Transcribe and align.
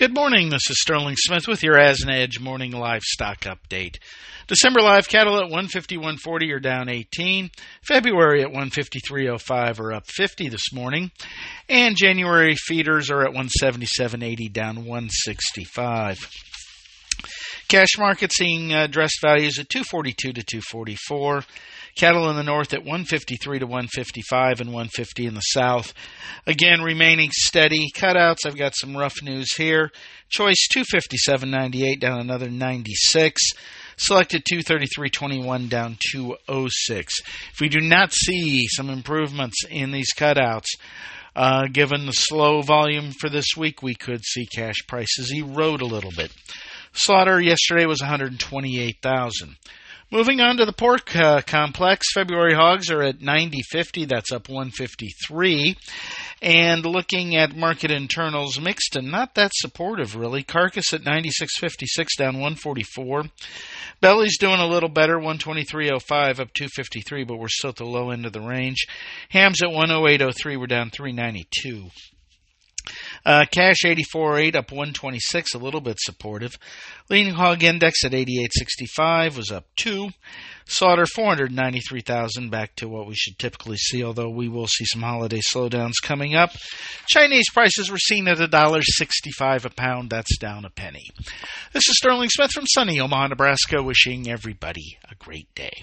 Good 0.00 0.14
morning. 0.14 0.48
This 0.48 0.70
is 0.70 0.80
Sterling 0.80 1.16
Smith 1.18 1.46
with 1.46 1.62
your 1.62 1.78
As 1.78 2.00
an 2.00 2.08
Edge 2.08 2.40
morning 2.40 2.72
livestock 2.72 3.40
update. 3.42 3.98
December 4.46 4.80
live 4.80 5.06
cattle 5.06 5.36
at 5.36 5.50
151.40 5.50 6.54
are 6.54 6.58
down 6.58 6.88
18. 6.88 7.50
February 7.82 8.42
at 8.42 8.48
153.05 8.48 9.78
are 9.78 9.92
up 9.92 10.06
50 10.06 10.48
this 10.48 10.72
morning. 10.72 11.10
And 11.68 11.98
January 11.98 12.54
feeders 12.54 13.10
are 13.10 13.26
at 13.26 13.34
177.80 13.34 14.50
down 14.50 14.86
165. 14.86 16.30
Cash 17.70 17.98
market 17.98 18.32
seeing 18.32 18.74
uh, 18.74 18.88
dressed 18.88 19.20
values 19.22 19.60
at 19.60 19.68
242 19.68 20.32
to 20.32 20.42
244. 20.42 21.44
Cattle 21.94 22.28
in 22.28 22.34
the 22.34 22.42
north 22.42 22.74
at 22.74 22.80
153 22.80 23.60
to 23.60 23.64
155 23.64 24.60
and 24.60 24.70
150 24.70 25.26
in 25.26 25.34
the 25.34 25.40
south. 25.40 25.94
Again, 26.48 26.82
remaining 26.82 27.30
steady. 27.32 27.86
Cutouts, 27.94 28.44
I've 28.44 28.58
got 28.58 28.74
some 28.74 28.96
rough 28.96 29.22
news 29.22 29.54
here. 29.54 29.92
Choice 30.30 30.66
257.98 30.74 32.00
down 32.00 32.18
another 32.18 32.50
96. 32.50 33.40
Selected 33.96 34.42
233.21 34.52 35.68
down 35.68 35.96
206. 36.10 37.14
If 37.52 37.60
we 37.60 37.68
do 37.68 37.80
not 37.80 38.12
see 38.12 38.66
some 38.66 38.90
improvements 38.90 39.64
in 39.70 39.92
these 39.92 40.12
cutouts, 40.12 40.70
uh, 41.36 41.68
given 41.72 42.06
the 42.06 42.12
slow 42.12 42.62
volume 42.62 43.12
for 43.12 43.28
this 43.28 43.46
week, 43.56 43.80
we 43.80 43.94
could 43.94 44.24
see 44.24 44.46
cash 44.46 44.76
prices 44.88 45.32
erode 45.32 45.82
a 45.82 45.86
little 45.86 46.10
bit. 46.10 46.32
Slaughter 46.92 47.40
yesterday 47.40 47.86
was 47.86 48.00
128,000. 48.00 49.56
Moving 50.12 50.40
on 50.40 50.56
to 50.56 50.64
the 50.64 50.72
pork 50.72 51.14
uh, 51.14 51.40
complex, 51.42 52.08
February 52.12 52.52
hogs 52.52 52.90
are 52.90 53.00
at 53.00 53.20
90.50. 53.20 54.08
That's 54.08 54.32
up 54.32 54.48
153. 54.48 55.76
And 56.42 56.84
looking 56.84 57.36
at 57.36 57.54
market 57.54 57.92
internals, 57.92 58.58
mixed 58.58 58.96
and 58.96 59.08
not 59.08 59.36
that 59.36 59.52
supportive 59.54 60.16
really. 60.16 60.42
Carcass 60.42 60.92
at 60.92 61.02
96.56, 61.02 62.16
down 62.18 62.34
144. 62.34 63.26
Belly's 64.00 64.36
doing 64.36 64.58
a 64.58 64.66
little 64.66 64.88
better, 64.88 65.16
123.05, 65.16 66.40
up 66.40 66.52
253, 66.54 67.22
but 67.22 67.36
we're 67.36 67.46
still 67.46 67.70
at 67.70 67.76
the 67.76 67.84
low 67.84 68.10
end 68.10 68.26
of 68.26 68.32
the 68.32 68.40
range. 68.40 68.88
Hams 69.28 69.62
at 69.62 69.68
108.03, 69.68 70.58
we're 70.58 70.66
down 70.66 70.90
392. 70.90 71.88
Uh, 73.24 73.44
cash 73.50 73.78
84.8 73.84 74.56
up 74.56 74.70
126, 74.70 75.54
a 75.54 75.58
little 75.58 75.80
bit 75.80 75.98
supportive. 76.00 76.52
Lean 77.08 77.30
hog 77.30 77.62
index 77.62 78.04
at 78.04 78.12
88.65 78.12 79.36
was 79.36 79.50
up 79.50 79.66
2. 79.76 80.08
Slaughter 80.66 81.06
493,000 81.06 82.50
back 82.50 82.76
to 82.76 82.88
what 82.88 83.06
we 83.06 83.14
should 83.14 83.38
typically 83.38 83.76
see, 83.76 84.04
although 84.04 84.30
we 84.30 84.48
will 84.48 84.68
see 84.68 84.84
some 84.84 85.02
holiday 85.02 85.40
slowdowns 85.40 85.94
coming 86.02 86.34
up. 86.34 86.50
Chinese 87.08 87.50
prices 87.52 87.90
were 87.90 87.98
seen 87.98 88.28
at 88.28 88.38
$1.65 88.38 89.64
a 89.64 89.70
pound. 89.70 90.10
That's 90.10 90.38
down 90.38 90.64
a 90.64 90.70
penny. 90.70 91.08
This 91.72 91.88
is 91.88 91.96
Sterling 91.96 92.28
Smith 92.28 92.52
from 92.52 92.66
sunny 92.66 93.00
Omaha, 93.00 93.28
Nebraska, 93.28 93.82
wishing 93.82 94.30
everybody 94.30 94.98
a 95.10 95.14
great 95.16 95.52
day. 95.54 95.82